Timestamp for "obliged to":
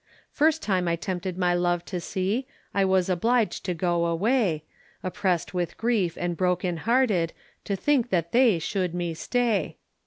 3.07-3.75